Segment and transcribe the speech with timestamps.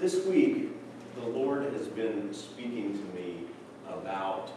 [0.00, 0.70] This week,
[1.14, 3.40] the Lord has been speaking to me
[3.86, 4.50] about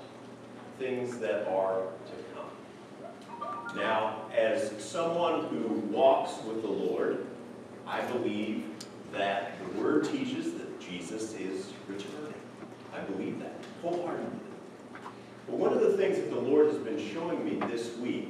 [0.79, 3.76] things that are to come.
[3.76, 7.28] Now, as someone who walks with the Lord,
[7.85, 8.63] I believe
[9.12, 12.33] that the Word teaches that Jesus is returning.
[12.96, 14.39] I believe that wholeheartedly.
[15.47, 18.30] But one of the things that the Lord has been showing me this week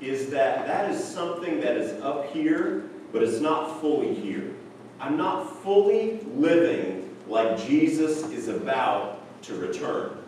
[0.00, 4.56] is that that is something that is up here, but it's not fully here.
[5.00, 10.18] I'm not fully living like Jesus is about to return.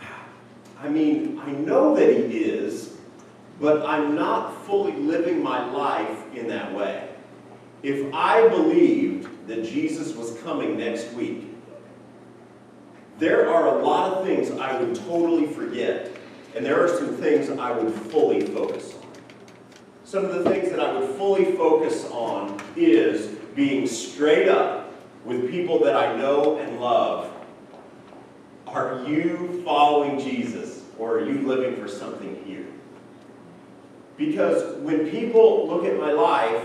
[0.80, 2.96] I mean, I know that He is,
[3.60, 7.08] but I'm not fully living my life in that way.
[7.82, 11.46] If I believed that Jesus was coming next week,
[13.18, 16.10] there are a lot of things I would totally forget,
[16.54, 19.06] and there are some things I would fully focus on.
[20.04, 24.92] Some of the things that I would fully focus on is being straight up
[25.24, 27.32] with people that I know and love.
[28.66, 32.66] Are you following Jesus or are you living for something here?
[34.18, 36.62] Because when people look at my life,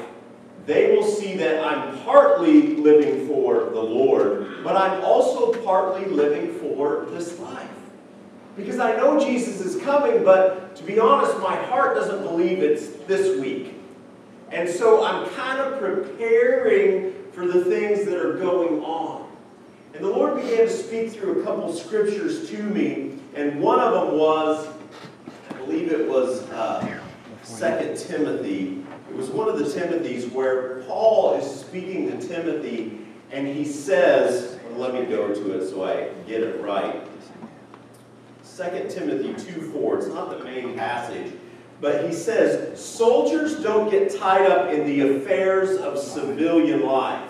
[0.66, 6.60] they will see that I'm partly living for the Lord, but I'm also partly living
[6.60, 7.68] for this life.
[8.56, 12.88] Because I know Jesus is coming, but to be honest, my heart doesn't believe it's
[13.08, 13.81] this week.
[14.52, 19.30] And so I'm kind of preparing for the things that are going on.
[19.94, 23.94] And the Lord began to speak through a couple scriptures to me, and one of
[23.94, 24.68] them was,
[25.50, 27.00] I believe it was uh,
[27.60, 28.84] 2 Timothy.
[29.10, 33.00] It was one of the Timothys where Paul is speaking to Timothy,
[33.32, 37.06] and he says, let me go to it so I get it right.
[38.58, 41.34] 2 Timothy 2 4, it's not the main passage,
[41.82, 47.30] but he says, Soldiers don't get tied up in the affairs of civilian life,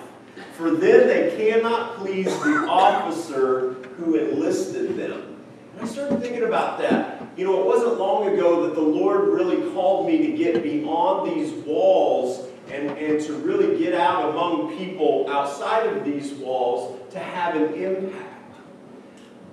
[0.53, 5.37] for then they cannot please the officer who enlisted them.
[5.73, 7.25] And I started thinking about that.
[7.37, 11.31] You know, it wasn't long ago that the Lord really called me to get beyond
[11.31, 17.19] these walls and, and to really get out among people outside of these walls to
[17.19, 18.27] have an impact.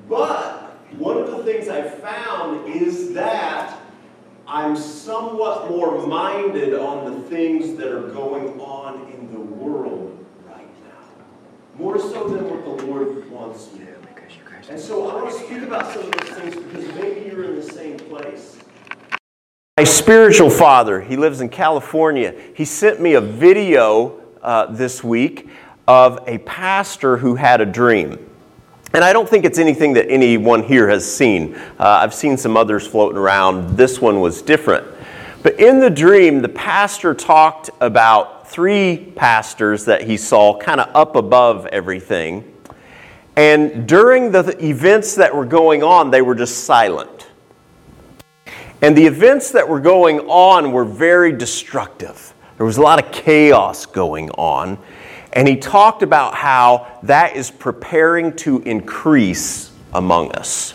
[0.08, 3.77] But one of the things I found is that
[4.50, 10.66] I'm somewhat more minded on the things that are going on in the world right
[10.84, 11.04] now.
[11.76, 13.80] More so than what the Lord wants me.
[13.80, 13.98] To do.
[14.70, 17.56] And so I want to speak about some of those things because maybe you're in
[17.56, 18.56] the same place.
[19.76, 25.48] My spiritual father, he lives in California, he sent me a video uh, this week
[25.86, 28.27] of a pastor who had a dream.
[28.94, 31.54] And I don't think it's anything that anyone here has seen.
[31.78, 33.76] Uh, I've seen some others floating around.
[33.76, 34.86] This one was different.
[35.42, 40.94] But in the dream, the pastor talked about three pastors that he saw kind of
[40.96, 42.54] up above everything.
[43.36, 47.28] And during the events that were going on, they were just silent.
[48.80, 52.32] And the events that were going on were very destructive.
[52.56, 54.78] There was a lot of chaos going on.
[55.38, 60.74] And he talked about how that is preparing to increase among us.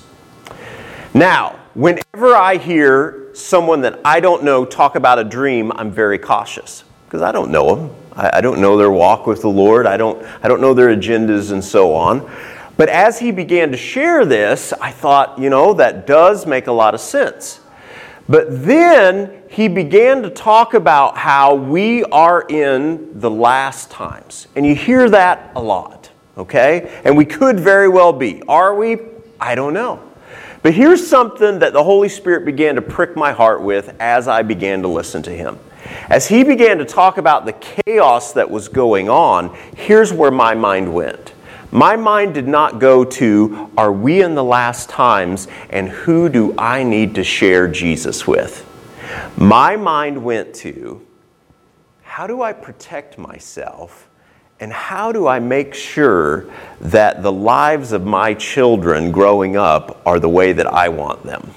[1.14, 6.18] Now, whenever I hear someone that I don't know talk about a dream, I'm very
[6.18, 7.96] cautious because I don't know them.
[8.14, 9.86] I, I, don't know their walk with the Lord.
[9.86, 12.32] I don't, I don't know their agendas and so on.
[12.78, 16.72] But as he began to share this, I thought, you know, that does make a
[16.72, 17.60] lot of sense.
[18.28, 24.48] But then he began to talk about how we are in the last times.
[24.56, 27.02] And you hear that a lot, okay?
[27.04, 28.42] And we could very well be.
[28.48, 28.98] Are we?
[29.42, 30.02] I don't know.
[30.62, 34.42] But here's something that the Holy Spirit began to prick my heart with as I
[34.42, 35.60] began to listen to him.
[36.10, 40.56] As he began to talk about the chaos that was going on, here's where my
[40.56, 41.33] mind went.
[41.74, 46.54] My mind did not go to, are we in the last times and who do
[46.56, 48.64] I need to share Jesus with?
[49.38, 51.04] My mind went to,
[52.04, 54.08] how do I protect myself
[54.60, 56.46] and how do I make sure
[56.80, 61.50] that the lives of my children growing up are the way that I want them?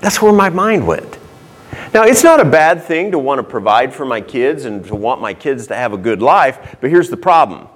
[0.00, 1.18] That's where my mind went.
[1.92, 4.94] Now, it's not a bad thing to want to provide for my kids and to
[4.94, 7.66] want my kids to have a good life, but here's the problem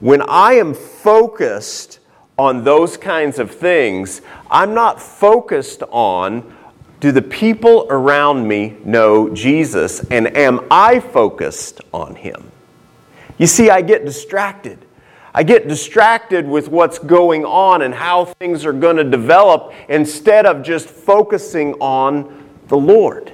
[0.00, 1.98] when I am focused
[2.38, 6.56] on those kinds of things, I'm not focused on
[7.00, 12.50] do the people around me know Jesus and am I focused on him?
[13.38, 14.84] You see, I get distracted.
[15.32, 20.46] I get distracted with what's going on and how things are going to develop instead
[20.46, 23.32] of just focusing on the Lord.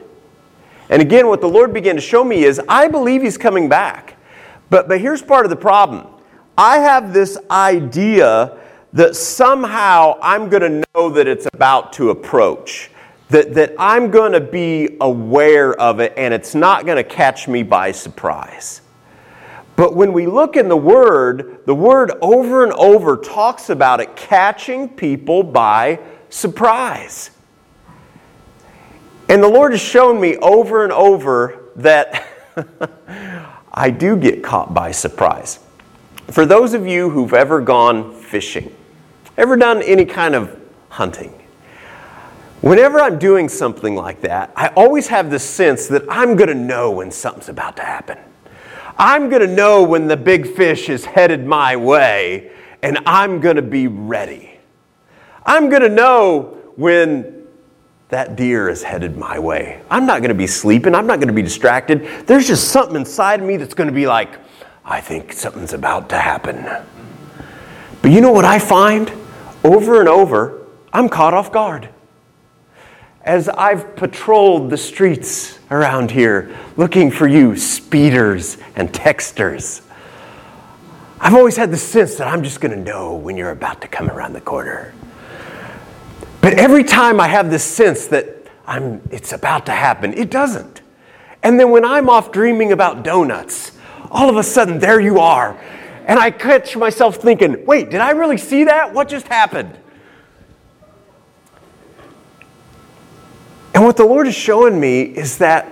[0.91, 4.17] And again, what the Lord began to show me is I believe He's coming back.
[4.69, 6.14] But, but here's part of the problem
[6.57, 8.59] I have this idea
[8.93, 12.91] that somehow I'm going to know that it's about to approach,
[13.29, 17.49] that, that I'm going to be aware of it and it's not going to catch
[17.49, 18.83] me by surprise.
[19.77, 24.15] But when we look in the Word, the Word over and over talks about it
[24.15, 25.99] catching people by
[26.31, 27.33] surprise.
[29.29, 32.25] And the Lord has shown me over and over that
[33.75, 35.59] I do get caught by surprise.
[36.31, 38.75] For those of you who've ever gone fishing,
[39.37, 41.33] ever done any kind of hunting,
[42.61, 46.55] whenever I'm doing something like that, I always have this sense that I'm going to
[46.55, 48.19] know when something's about to happen.
[48.97, 53.57] I'm going to know when the big fish is headed my way, and I'm going
[53.57, 54.59] to be ready.
[55.45, 57.47] I'm going to know when
[58.09, 59.83] that deer is headed my way.
[59.91, 60.95] I'm not going to be sleeping.
[60.95, 62.27] I'm not going to be distracted.
[62.27, 64.39] There's just something inside of me that's going to be like,
[64.85, 66.69] I think something's about to happen.
[68.03, 69.11] But you know what I find?
[69.65, 71.89] Over and over, I'm caught off guard.
[73.23, 79.81] As I've patrolled the streets around here looking for you, speeders and texters,
[81.19, 83.89] I've always had the sense that I'm just going to know when you're about to
[83.89, 84.93] come around the corner.
[86.43, 88.29] But every time I have this sense that
[88.67, 90.83] I'm, it's about to happen, it doesn't.
[91.43, 93.74] And then when I'm off dreaming about donuts,
[94.11, 95.59] all of a sudden there you are.
[96.07, 98.93] And I catch myself thinking, wait, did I really see that?
[98.93, 99.77] What just happened?
[103.75, 105.67] And what the Lord is showing me is that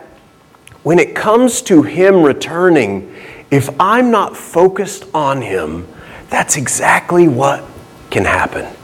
[0.82, 3.14] when it comes to Him returning,
[3.50, 5.87] if I'm not focused on Him,
[6.28, 7.64] that's exactly what
[8.11, 8.75] can happen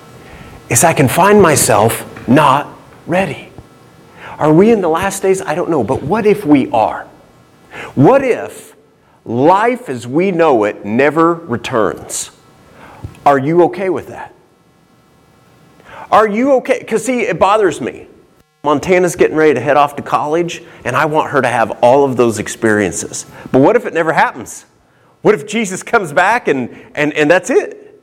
[0.69, 2.69] is I can find myself not
[3.07, 3.51] ready.
[4.39, 5.41] Are we in the last days?
[5.43, 7.05] I don't know, but what if we are?
[7.95, 8.68] What if
[9.29, 12.31] life as we know it never returns?
[13.27, 14.35] Are you okay with that?
[16.11, 16.79] Are you okay?
[16.79, 18.09] Because, see, it bothers me.
[18.65, 22.05] Montana's getting ready to head off to college, and I want her to have all
[22.05, 23.27] of those experiences.
[23.53, 24.65] But what if it never happens?
[25.21, 28.03] What if Jesus comes back and, and, and that's it?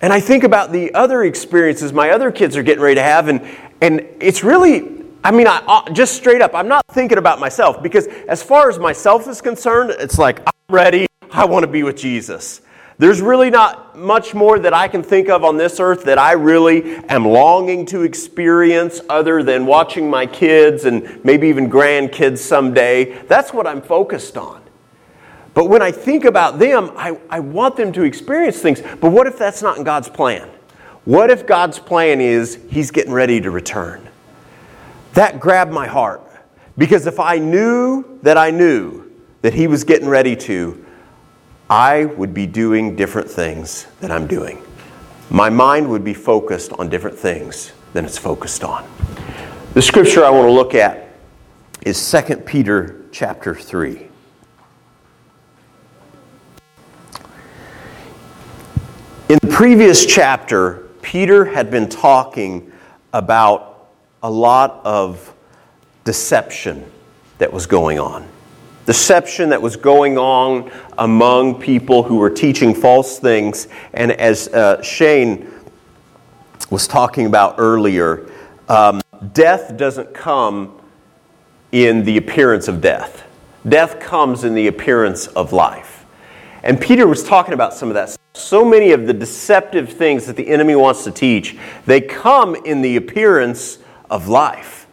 [0.00, 3.28] And I think about the other experiences my other kids are getting ready to have,
[3.28, 3.42] and,
[3.80, 4.95] and it's really,
[5.26, 8.70] I mean, I, uh, just straight up, I'm not thinking about myself because as far
[8.70, 12.60] as myself is concerned, it's like, I'm ready, I want to be with Jesus.
[12.98, 16.34] There's really not much more that I can think of on this earth that I
[16.34, 23.20] really am longing to experience other than watching my kids and maybe even grandkids someday.
[23.22, 24.62] That's what I'm focused on.
[25.54, 28.80] But when I think about them, I, I want them to experience things.
[28.80, 30.48] But what if that's not in God's plan?
[31.04, 34.08] What if God's plan is He's getting ready to return?
[35.16, 36.22] That grabbed my heart.
[36.76, 39.10] Because if I knew that I knew
[39.40, 40.84] that He was getting ready to,
[41.70, 44.62] I would be doing different things than I'm doing.
[45.30, 48.86] My mind would be focused on different things than it's focused on.
[49.72, 51.08] The scripture I want to look at
[51.80, 54.08] is 2 Peter chapter 3.
[59.30, 62.70] In the previous chapter, Peter had been talking
[63.14, 63.75] about
[64.22, 65.34] a lot of
[66.04, 66.84] deception
[67.38, 68.26] that was going on.
[68.86, 73.68] Deception that was going on among people who were teaching false things.
[73.92, 75.50] And as uh, Shane
[76.70, 78.30] was talking about earlier,
[78.68, 79.00] um,
[79.32, 80.80] death doesn't come
[81.72, 83.24] in the appearance of death,
[83.68, 86.04] death comes in the appearance of life.
[86.62, 90.36] And Peter was talking about some of that so many of the deceptive things that
[90.36, 93.78] the enemy wants to teach, they come in the appearance
[94.10, 94.86] of life.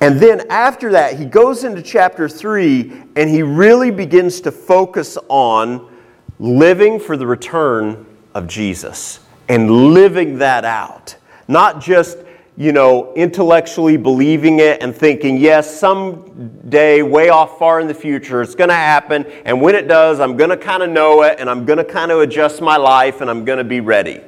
[0.00, 5.16] And then after that, he goes into chapter 3 and he really begins to focus
[5.28, 5.90] on
[6.38, 11.16] living for the return of Jesus and living that out.
[11.48, 12.18] Not just
[12.56, 18.42] you know, intellectually believing it and thinking, yes, someday, way off far in the future,
[18.42, 19.26] it's going to happen.
[19.44, 21.84] And when it does, I'm going to kind of know it and I'm going to
[21.84, 24.20] kind of adjust my life and I'm going to be ready.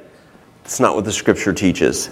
[0.65, 2.11] That's not what the scripture teaches.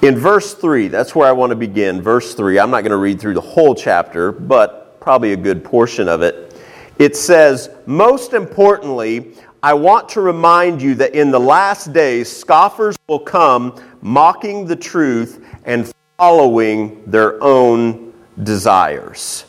[0.00, 2.00] In verse 3, that's where I want to begin.
[2.00, 5.64] Verse 3, I'm not going to read through the whole chapter, but probably a good
[5.64, 6.54] portion of it.
[7.00, 12.96] It says, Most importantly, I want to remind you that in the last days, scoffers
[13.08, 18.12] will come mocking the truth and following their own
[18.44, 19.46] desires.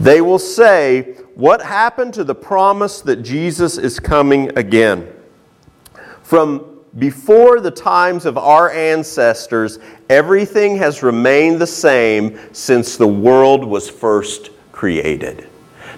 [0.00, 5.12] They will say, What happened to the promise that Jesus is coming again?
[6.22, 9.78] From before the times of our ancestors,
[10.10, 15.48] everything has remained the same since the world was first created.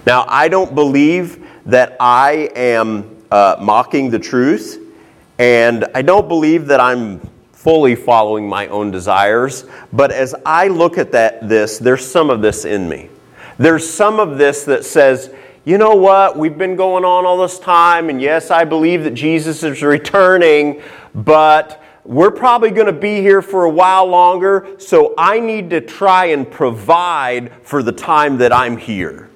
[0.05, 4.79] Now, I don't believe that I am uh, mocking the truth,
[5.37, 7.19] and I don't believe that I'm
[7.51, 9.65] fully following my own desires.
[9.91, 13.09] But as I look at that, this, there's some of this in me.
[13.57, 15.33] There's some of this that says,
[15.65, 19.15] you know what, we've been going on all this time, and yes, I believe that
[19.15, 20.83] Jesus is returning,
[21.15, 25.81] but we're probably going to be here for a while longer, so I need to
[25.81, 29.31] try and provide for the time that I'm here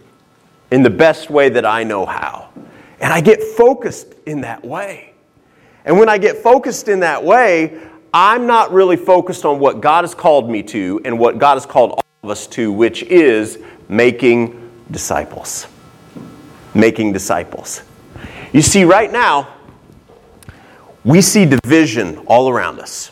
[0.70, 2.50] in the best way that I know how.
[3.00, 5.14] And I get focused in that way.
[5.84, 7.82] And when I get focused in that way,
[8.14, 11.66] I'm not really focused on what God has called me to and what God has
[11.66, 13.58] called all of us to, which is
[13.88, 15.66] making disciples.
[16.74, 17.82] Making disciples.
[18.54, 19.56] You see, right now,
[21.04, 23.12] we see division all around us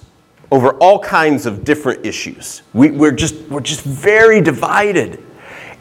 [0.52, 2.62] over all kinds of different issues.
[2.74, 5.24] We, are just, we're just very divided.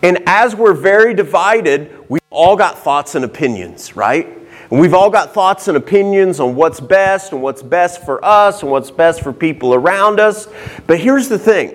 [0.03, 4.27] And as we're very divided, we've all got thoughts and opinions, right?
[4.71, 8.63] And we've all got thoughts and opinions on what's best and what's best for us
[8.63, 10.49] and what's best for people around us.
[10.87, 11.75] But here's the thing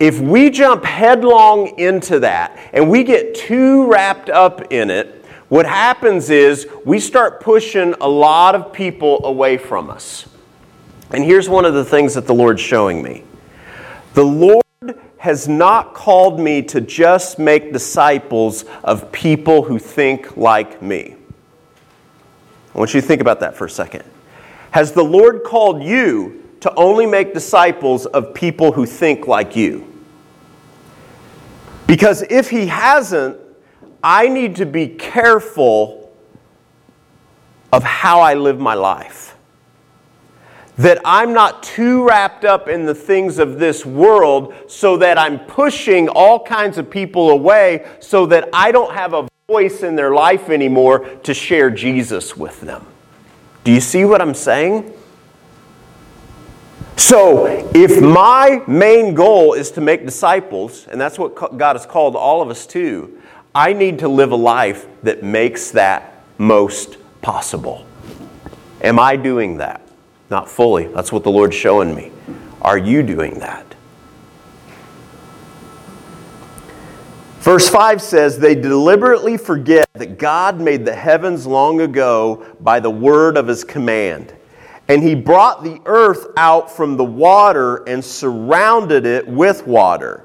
[0.00, 5.66] if we jump headlong into that and we get too wrapped up in it, what
[5.66, 10.28] happens is we start pushing a lot of people away from us.
[11.10, 13.24] And here's one of the things that the Lord's showing me
[14.14, 14.62] the Lord
[15.18, 21.16] has not called me to just make disciples of people who think like me.
[22.74, 24.04] I want you to think about that for a second.
[24.70, 29.86] Has the Lord called you to only make disciples of people who think like you?
[31.86, 33.38] Because if He hasn't,
[34.02, 36.12] I need to be careful
[37.72, 39.36] of how I live my life.
[40.76, 45.40] That I'm not too wrapped up in the things of this world so that I'm
[45.40, 50.12] pushing all kinds of people away so that I don't have a voice in their
[50.12, 52.86] life anymore to share Jesus with them.
[53.64, 54.92] Do you see what I'm saying?
[56.98, 62.16] So, if my main goal is to make disciples, and that's what God has called
[62.16, 63.22] all of us to,
[63.54, 67.86] I need to live a life that makes that most possible.
[68.82, 69.80] Am I doing that?
[70.28, 70.88] Not fully.
[70.88, 72.10] That's what the Lord's showing me.
[72.60, 73.76] Are you doing that?
[77.38, 82.90] Verse 5 says, They deliberately forget that God made the heavens long ago by the
[82.90, 84.34] word of his command.
[84.88, 90.24] And he brought the earth out from the water and surrounded it with water.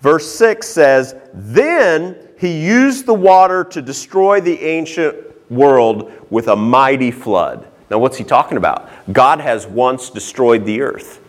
[0.00, 5.16] Verse 6 says, Then he used the water to destroy the ancient
[5.50, 7.66] world with a mighty flood.
[7.90, 8.88] Now, what's he talking about?
[9.12, 11.20] God has once destroyed the earth.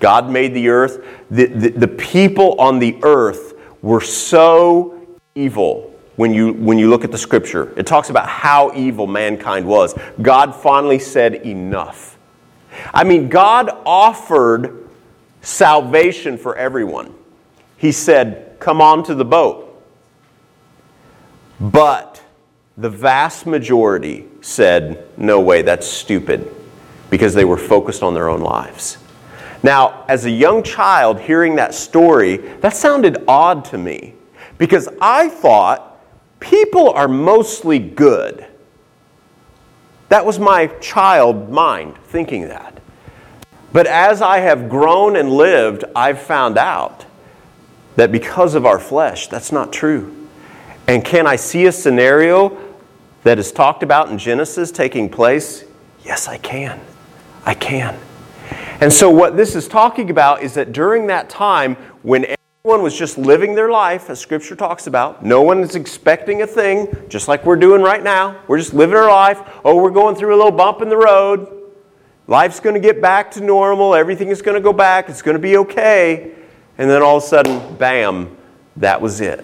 [0.00, 1.04] God made the earth.
[1.30, 7.04] The, the, the people on the earth were so evil when you, when you look
[7.04, 7.72] at the scripture.
[7.76, 9.94] It talks about how evil mankind was.
[10.20, 12.09] God finally said, Enough.
[12.92, 14.88] I mean, God offered
[15.42, 17.14] salvation for everyone.
[17.76, 19.66] He said, Come on to the boat.
[21.60, 22.22] But
[22.76, 26.50] the vast majority said, no way, that's stupid,
[27.10, 28.96] because they were focused on their own lives.
[29.62, 34.14] Now, as a young child hearing that story, that sounded odd to me
[34.56, 36.00] because I thought
[36.40, 38.46] people are mostly good.
[40.10, 42.80] That was my child mind thinking that.
[43.72, 47.06] But as I have grown and lived, I've found out
[47.94, 50.28] that because of our flesh, that's not true.
[50.88, 52.58] And can I see a scenario
[53.22, 55.64] that is talked about in Genesis taking place?
[56.04, 56.80] Yes, I can.
[57.46, 57.96] I can.
[58.80, 62.24] And so, what this is talking about is that during that time when
[62.62, 66.46] everyone was just living their life, as Scripture talks about, no one is expecting a
[66.46, 68.38] thing, just like we're doing right now.
[68.48, 69.40] We're just living our life.
[69.64, 71.48] Oh, we're going through a little bump in the road.
[72.26, 73.94] Life's going to get back to normal.
[73.94, 75.08] Everything is going to go back.
[75.08, 76.32] It's going to be okay.
[76.76, 78.36] And then all of a sudden, bam,
[78.76, 79.42] that was it.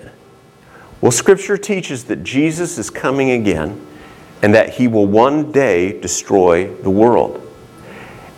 [1.01, 3.87] Well, Scripture teaches that Jesus is coming again
[4.43, 7.46] and that he will one day destroy the world.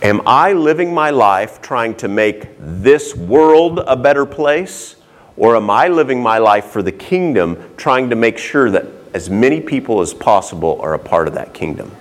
[0.01, 4.95] Am I living my life trying to make this world a better place?
[5.35, 9.29] Or am I living my life for the kingdom, trying to make sure that as
[9.29, 11.95] many people as possible are a part of that kingdom?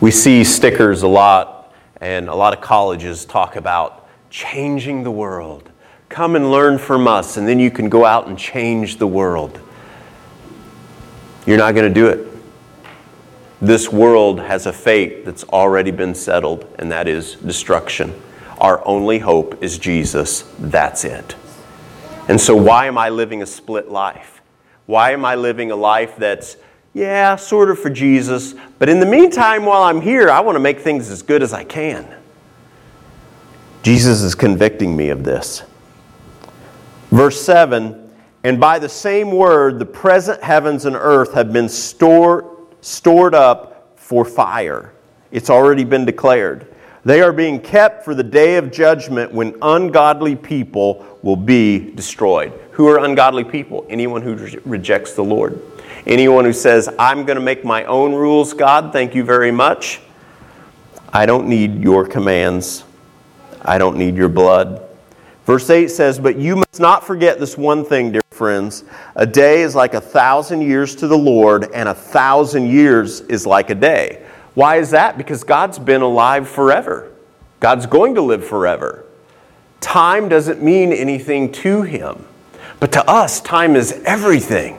[0.00, 5.70] We see stickers a lot, and a lot of colleges talk about changing the world.
[6.08, 9.60] Come and learn from us, and then you can go out and change the world.
[11.46, 12.29] You're not going to do it.
[13.60, 18.20] This world has a fate that's already been settled, and that is destruction.
[18.58, 20.50] Our only hope is Jesus.
[20.58, 21.36] That's it.
[22.28, 24.40] And so, why am I living a split life?
[24.86, 26.56] Why am I living a life that's,
[26.94, 30.60] yeah, sort of for Jesus, but in the meantime, while I'm here, I want to
[30.60, 32.08] make things as good as I can?
[33.82, 35.62] Jesus is convicting me of this.
[37.10, 38.10] Verse 7
[38.42, 42.44] And by the same word, the present heavens and earth have been stored,
[42.80, 44.92] stored up for fire.
[45.30, 46.66] It's already been declared.
[47.04, 52.52] They are being kept for the day of judgment when ungodly people will be destroyed.
[52.72, 53.86] Who are ungodly people?
[53.88, 55.60] Anyone who re- rejects the Lord.
[56.06, 60.00] Anyone who says, I'm going to make my own rules, God, thank you very much.
[61.12, 62.84] I don't need your commands.
[63.62, 64.89] I don't need your blood.
[65.50, 68.84] Verse 8 says, But you must not forget this one thing, dear friends.
[69.16, 73.48] A day is like a thousand years to the Lord, and a thousand years is
[73.48, 74.24] like a day.
[74.54, 75.18] Why is that?
[75.18, 77.10] Because God's been alive forever.
[77.58, 79.04] God's going to live forever.
[79.80, 82.24] Time doesn't mean anything to him.
[82.78, 84.78] But to us, time is everything.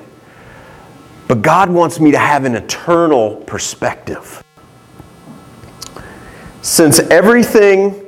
[1.28, 4.42] But God wants me to have an eternal perspective.
[6.62, 8.00] Since everything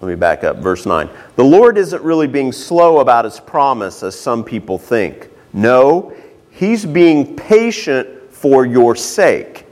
[0.00, 1.08] Let me back up, verse 9.
[1.36, 5.30] The Lord isn't really being slow about his promise, as some people think.
[5.54, 6.14] No,
[6.50, 9.64] he's being patient for your sake.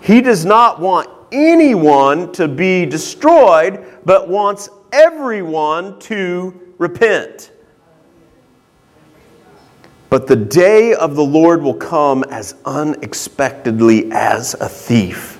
[0.00, 7.52] He does not want anyone to be destroyed, but wants everyone to repent.
[10.08, 15.35] But the day of the Lord will come as unexpectedly as a thief.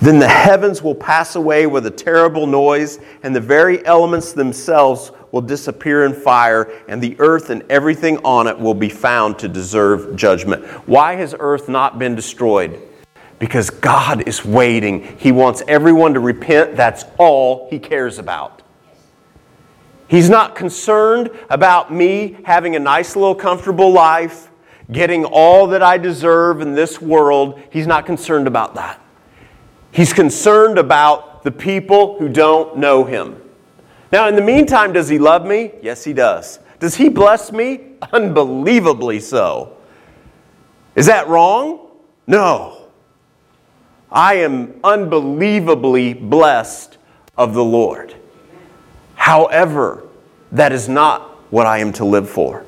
[0.00, 5.10] Then the heavens will pass away with a terrible noise, and the very elements themselves
[5.32, 9.48] will disappear in fire, and the earth and everything on it will be found to
[9.48, 10.64] deserve judgment.
[10.86, 12.80] Why has earth not been destroyed?
[13.40, 15.16] Because God is waiting.
[15.18, 16.76] He wants everyone to repent.
[16.76, 18.62] That's all He cares about.
[20.06, 24.50] He's not concerned about me having a nice little comfortable life,
[24.90, 27.60] getting all that I deserve in this world.
[27.70, 29.00] He's not concerned about that.
[29.98, 33.42] He's concerned about the people who don't know him.
[34.12, 35.72] Now, in the meantime, does he love me?
[35.82, 36.60] Yes, he does.
[36.78, 37.94] Does he bless me?
[38.12, 39.76] Unbelievably so.
[40.94, 41.90] Is that wrong?
[42.28, 42.86] No.
[44.08, 46.96] I am unbelievably blessed
[47.36, 48.14] of the Lord.
[49.16, 50.04] However,
[50.52, 52.64] that is not what I am to live for.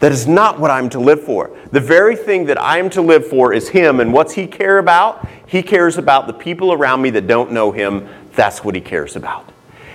[0.00, 1.56] That is not what I'm to live for.
[1.72, 4.78] The very thing that I am to live for is Him, and what's He care
[4.78, 5.26] about?
[5.46, 8.08] He cares about the people around me that don't know Him.
[8.34, 9.52] That's what He cares about.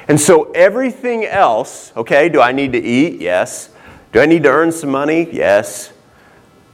[0.07, 3.21] And so everything else, okay, do I need to eat?
[3.21, 3.69] Yes.
[4.11, 5.29] Do I need to earn some money?
[5.31, 5.93] Yes.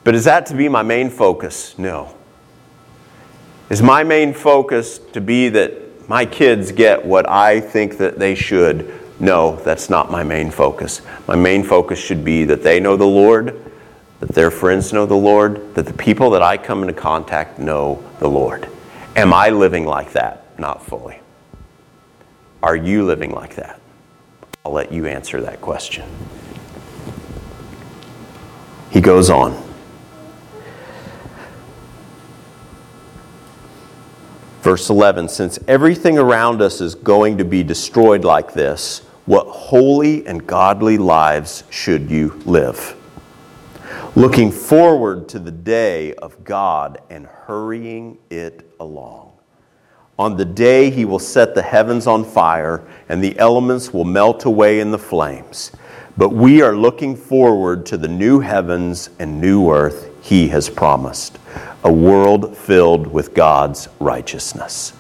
[0.04, 1.78] But is that to be my main focus?
[1.78, 2.16] No.
[3.70, 8.34] Is my main focus to be that my kids get what I think that they
[8.34, 8.92] should?
[9.20, 11.02] No, that's not my main focus.
[11.28, 13.60] My main focus should be that they know the Lord,
[14.20, 18.04] that their friends know the Lord, that the people that I come into contact know
[18.20, 18.70] the Lord.
[19.16, 20.60] Am I living like that?
[20.60, 21.20] Not fully.
[22.62, 23.80] Are you living like that?
[24.64, 26.08] I'll let you answer that question.
[28.92, 29.64] He goes on.
[34.62, 40.26] Verse 11 Since everything around us is going to be destroyed like this, what holy
[40.26, 42.96] and godly lives should you live?
[44.16, 49.34] Looking forward to the day of God and hurrying it along.
[50.18, 54.46] On the day he will set the heavens on fire and the elements will melt
[54.46, 55.72] away in the flames.
[56.16, 61.38] But we are looking forward to the new heavens and new earth he has promised,
[61.84, 64.94] a world filled with God's righteousness.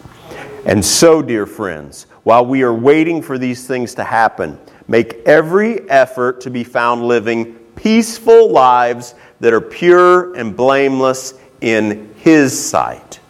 [0.65, 4.59] And so, dear friends, while we are waiting for these things to happen,
[4.89, 12.13] make every effort to be found living peaceful lives that are pure and blameless in
[12.17, 13.21] His sight.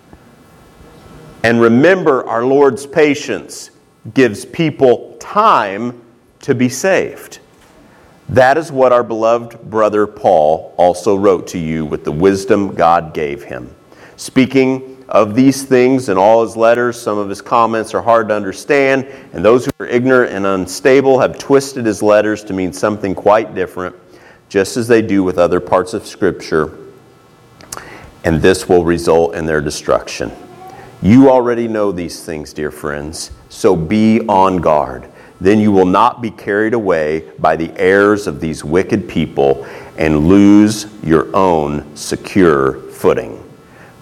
[1.43, 3.69] And remember, our Lord's patience
[4.15, 6.01] gives people time
[6.39, 7.38] to be saved.
[8.29, 13.13] That is what our beloved brother Paul also wrote to you with the wisdom God
[13.13, 13.75] gave him.
[14.15, 17.00] Speaking of these things in all his letters.
[17.00, 21.20] Some of his comments are hard to understand, and those who are ignorant and unstable
[21.20, 23.96] have twisted his letters to mean something quite different,
[24.50, 26.78] just as they do with other parts of Scripture,
[28.24, 30.32] and this will result in their destruction.
[31.02, 35.10] You already know these things, dear friends, so be on guard.
[35.39, 39.65] Then you will not be carried away by the errors of these wicked people
[39.98, 43.46] and lose your own secure footing.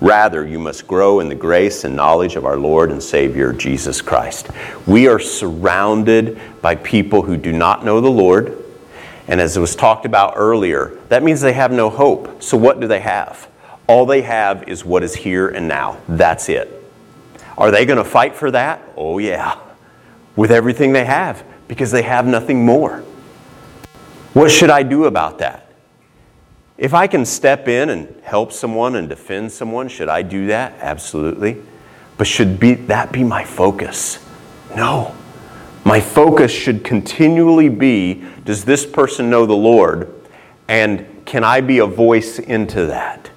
[0.02, 4.02] Rather, you must grow in the grace and knowledge of our Lord and Savior, Jesus
[4.02, 4.50] Christ.
[4.86, 8.62] We are surrounded by people who do not know the Lord.
[9.28, 12.44] And as it was talked about earlier, that means they have no hope.
[12.44, 13.48] So, what do they have?
[13.88, 15.98] All they have is what is here and now.
[16.08, 16.72] That's it.
[17.58, 18.82] Are they going to fight for that?
[18.98, 19.58] Oh, yeah.
[20.36, 23.04] With everything they have, because they have nothing more.
[24.34, 25.65] What should I do about that?
[26.78, 30.74] If I can step in and help someone and defend someone, should I do that?
[30.80, 31.62] Absolutely.
[32.18, 34.20] But should be, that be my focus?
[34.76, 35.16] No.
[35.86, 40.14] My focus should continually be does this person know the Lord?
[40.68, 43.30] And can I be a voice into that?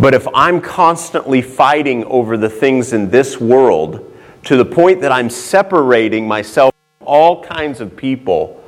[0.00, 4.12] But if I'm constantly fighting over the things in this world
[4.44, 8.61] to the point that I'm separating myself from all kinds of people,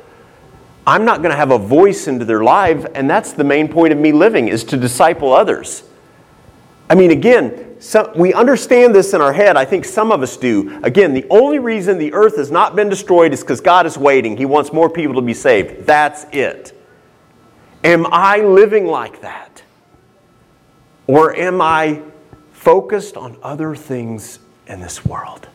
[0.87, 3.93] I'm not going to have a voice into their life, and that's the main point
[3.93, 5.83] of me living is to disciple others.
[6.91, 7.79] I mean, again,
[8.15, 9.57] we understand this in our head.
[9.57, 10.81] I think some of us do.
[10.83, 14.37] Again, the only reason the earth has not been destroyed is because God is waiting.
[14.37, 15.87] He wants more people to be saved.
[15.87, 16.79] That's it.
[17.83, 19.63] Am I living like that?
[21.07, 22.03] Or am I
[22.53, 25.49] focused on other things in this world?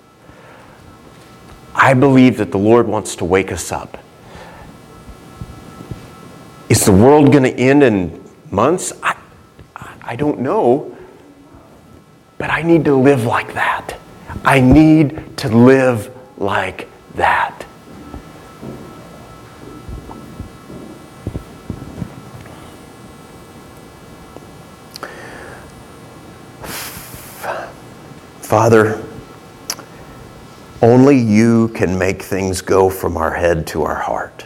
[1.75, 3.97] I believe that the Lord wants to wake us up
[6.69, 8.93] is the world going to end in months?
[9.01, 9.15] I,
[10.03, 10.95] I don't know.
[12.37, 13.97] But I need to live like that.
[14.45, 17.65] I need to live like that.
[28.41, 29.03] Father,
[30.81, 34.45] only you can make things go from our head to our heart.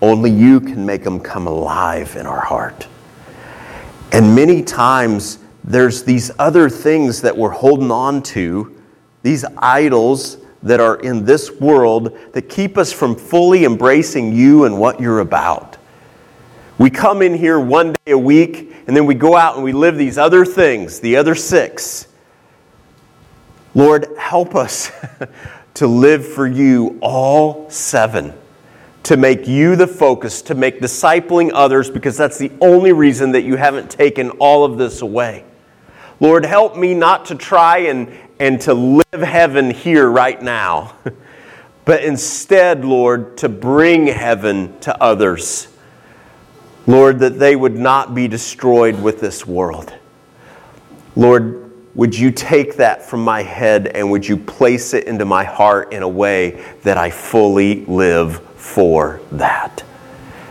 [0.00, 2.86] Only you can make them come alive in our heart.
[4.12, 8.76] And many times there's these other things that we're holding on to,
[9.22, 14.78] these idols that are in this world that keep us from fully embracing you and
[14.78, 15.76] what you're about.
[16.78, 19.72] We come in here one day a week and then we go out and we
[19.72, 22.06] live these other things, the other six.
[23.74, 24.90] Lord, help us
[25.74, 28.32] to live for you all seven
[29.08, 33.40] to make you the focus, to make discipling others, because that's the only reason that
[33.40, 35.46] you haven't taken all of this away.
[36.20, 40.94] Lord, help me not to try and, and to live heaven here right now,
[41.86, 45.68] but instead, Lord, to bring heaven to others.
[46.86, 49.90] Lord, that they would not be destroyed with this world.
[51.16, 55.44] Lord, would you take that from my head and would you place it into my
[55.44, 59.82] heart in a way that I fully live for that.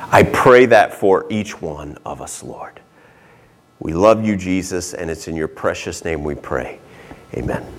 [0.10, 2.80] I pray that for each one of us, Lord.
[3.80, 6.80] We love you, Jesus, and it's in your precious name we pray.
[7.36, 7.77] Amen.